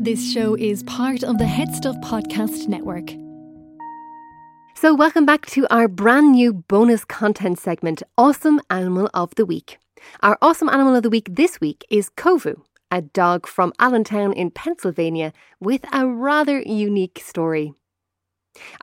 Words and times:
This 0.00 0.32
show 0.32 0.54
is 0.54 0.84
part 0.84 1.24
of 1.24 1.38
the 1.38 1.46
Head 1.46 1.74
Stuff 1.74 1.96
Podcast 1.96 2.68
Network. 2.68 3.10
So, 4.76 4.94
welcome 4.94 5.26
back 5.26 5.44
to 5.46 5.66
our 5.74 5.88
brand 5.88 6.32
new 6.32 6.52
bonus 6.52 7.04
content 7.04 7.58
segment, 7.58 8.04
Awesome 8.16 8.60
Animal 8.70 9.10
of 9.12 9.34
the 9.34 9.44
Week. 9.44 9.78
Our 10.22 10.38
Awesome 10.40 10.68
Animal 10.68 10.94
of 10.94 11.02
the 11.02 11.10
Week 11.10 11.28
this 11.28 11.60
week 11.60 11.84
is 11.90 12.10
Kovu, 12.10 12.62
a 12.92 13.02
dog 13.02 13.48
from 13.48 13.72
Allentown 13.80 14.32
in 14.32 14.52
Pennsylvania 14.52 15.32
with 15.58 15.84
a 15.92 16.06
rather 16.06 16.60
unique 16.60 17.20
story. 17.20 17.74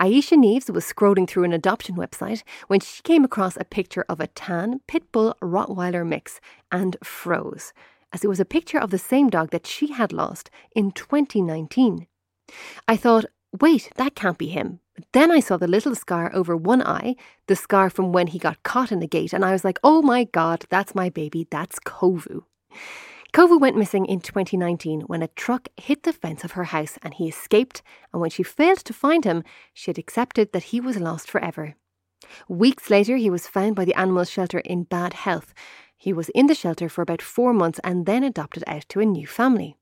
Aisha 0.00 0.36
Neves 0.36 0.68
was 0.68 0.84
scrolling 0.84 1.28
through 1.28 1.44
an 1.44 1.52
adoption 1.52 1.94
website 1.94 2.42
when 2.66 2.80
she 2.80 3.02
came 3.02 3.24
across 3.24 3.56
a 3.56 3.64
picture 3.64 4.04
of 4.08 4.20
a 4.20 4.26
tan 4.26 4.80
pit 4.88 5.10
bull 5.12 5.36
Rottweiler 5.40 6.06
mix 6.06 6.40
and 6.72 6.96
froze, 7.04 7.72
as 8.14 8.24
it 8.24 8.28
was 8.28 8.40
a 8.40 8.44
picture 8.44 8.78
of 8.78 8.90
the 8.90 8.98
same 8.98 9.28
dog 9.28 9.50
that 9.50 9.66
she 9.66 9.88
had 9.92 10.12
lost 10.12 10.48
in 10.74 10.92
2019. 10.92 12.06
I 12.86 12.96
thought, 12.96 13.26
wait, 13.60 13.90
that 13.96 14.14
can't 14.14 14.38
be 14.38 14.48
him. 14.48 14.78
Then 15.12 15.32
I 15.32 15.40
saw 15.40 15.56
the 15.56 15.66
little 15.66 15.96
scar 15.96 16.30
over 16.32 16.56
one 16.56 16.80
eye, 16.80 17.16
the 17.48 17.56
scar 17.56 17.90
from 17.90 18.12
when 18.12 18.28
he 18.28 18.38
got 18.38 18.62
caught 18.62 18.92
in 18.92 19.00
the 19.00 19.08
gate, 19.08 19.32
and 19.32 19.44
I 19.44 19.50
was 19.50 19.64
like, 19.64 19.80
oh 19.82 20.00
my 20.00 20.24
god, 20.24 20.66
that's 20.70 20.94
my 20.94 21.10
baby, 21.10 21.48
that's 21.50 21.80
Kovu. 21.80 22.44
Kovu 23.32 23.60
went 23.60 23.76
missing 23.76 24.06
in 24.06 24.20
2019 24.20 25.00
when 25.02 25.20
a 25.20 25.28
truck 25.28 25.66
hit 25.76 26.04
the 26.04 26.12
fence 26.12 26.44
of 26.44 26.52
her 26.52 26.64
house 26.64 26.96
and 27.02 27.14
he 27.14 27.28
escaped, 27.28 27.82
and 28.12 28.20
when 28.20 28.30
she 28.30 28.44
failed 28.44 28.78
to 28.84 28.92
find 28.92 29.24
him, 29.24 29.42
she 29.72 29.90
had 29.90 29.98
accepted 29.98 30.52
that 30.52 30.70
he 30.70 30.80
was 30.80 31.00
lost 31.00 31.28
forever. 31.28 31.74
Weeks 32.48 32.90
later, 32.90 33.16
he 33.16 33.30
was 33.30 33.48
found 33.48 33.74
by 33.74 33.84
the 33.84 33.98
animal 33.98 34.24
shelter 34.24 34.60
in 34.60 34.84
bad 34.84 35.12
health. 35.12 35.52
He 36.04 36.12
was 36.12 36.28
in 36.34 36.48
the 36.48 36.54
shelter 36.54 36.90
for 36.90 37.00
about 37.00 37.22
four 37.22 37.54
months 37.54 37.80
and 37.82 38.04
then 38.04 38.24
adopted 38.24 38.62
out 38.66 38.84
to 38.90 39.00
a 39.00 39.06
new 39.06 39.26
family. 39.26 39.74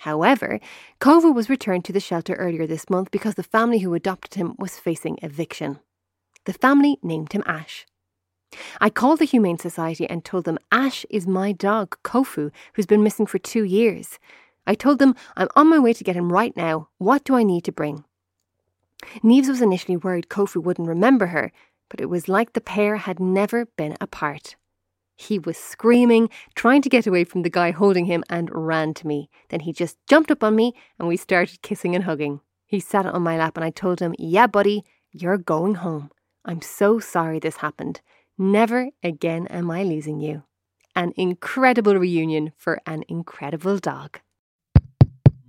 However, 0.00 0.58
Kovu 1.02 1.34
was 1.34 1.50
returned 1.50 1.84
to 1.84 1.92
the 1.92 2.00
shelter 2.00 2.32
earlier 2.36 2.66
this 2.66 2.88
month 2.88 3.10
because 3.10 3.34
the 3.34 3.42
family 3.42 3.80
who 3.80 3.92
adopted 3.92 4.32
him 4.32 4.54
was 4.58 4.78
facing 4.78 5.18
eviction. 5.20 5.80
The 6.46 6.54
family 6.54 6.98
named 7.02 7.34
him 7.34 7.42
Ash. 7.44 7.84
I 8.80 8.88
called 8.88 9.18
the 9.18 9.26
Humane 9.26 9.58
Society 9.58 10.08
and 10.08 10.24
told 10.24 10.46
them 10.46 10.58
Ash 10.72 11.04
is 11.10 11.26
my 11.26 11.52
dog, 11.52 11.98
Kovu, 12.02 12.52
who's 12.72 12.86
been 12.86 13.02
missing 13.02 13.26
for 13.26 13.38
two 13.38 13.64
years. 13.64 14.18
I 14.66 14.74
told 14.74 14.98
them 14.98 15.14
I'm 15.36 15.48
on 15.56 15.68
my 15.68 15.78
way 15.78 15.92
to 15.92 16.04
get 16.04 16.16
him 16.16 16.32
right 16.32 16.56
now. 16.56 16.88
What 16.96 17.22
do 17.22 17.34
I 17.36 17.42
need 17.42 17.64
to 17.64 17.70
bring? 17.70 18.04
Neves 19.22 19.50
was 19.50 19.60
initially 19.60 19.98
worried 19.98 20.30
Kovu 20.30 20.62
wouldn't 20.62 20.88
remember 20.88 21.26
her, 21.26 21.52
but 21.90 22.00
it 22.00 22.08
was 22.08 22.30
like 22.30 22.54
the 22.54 22.62
pair 22.62 22.96
had 22.96 23.20
never 23.20 23.66
been 23.76 23.94
apart. 24.00 24.56
He 25.16 25.38
was 25.38 25.56
screaming, 25.56 26.28
trying 26.54 26.82
to 26.82 26.90
get 26.90 27.06
away 27.06 27.24
from 27.24 27.42
the 27.42 27.50
guy 27.50 27.70
holding 27.70 28.04
him, 28.04 28.22
and 28.28 28.50
ran 28.52 28.94
to 28.94 29.06
me. 29.06 29.30
Then 29.48 29.60
he 29.60 29.72
just 29.72 29.96
jumped 30.06 30.30
up 30.30 30.44
on 30.44 30.54
me 30.54 30.74
and 30.98 31.08
we 31.08 31.16
started 31.16 31.62
kissing 31.62 31.94
and 31.94 32.04
hugging. 32.04 32.40
He 32.66 32.80
sat 32.80 33.06
on 33.06 33.22
my 33.22 33.38
lap 33.38 33.56
and 33.56 33.64
I 33.64 33.70
told 33.70 34.00
him, 34.00 34.14
Yeah, 34.18 34.46
buddy, 34.46 34.84
you're 35.10 35.38
going 35.38 35.76
home. 35.76 36.10
I'm 36.44 36.60
so 36.60 36.98
sorry 36.98 37.38
this 37.38 37.56
happened. 37.56 38.02
Never 38.38 38.90
again 39.02 39.46
am 39.46 39.70
I 39.70 39.82
losing 39.82 40.20
you. 40.20 40.42
An 40.94 41.12
incredible 41.16 41.96
reunion 41.96 42.52
for 42.56 42.80
an 42.86 43.04
incredible 43.08 43.78
dog. 43.78 44.20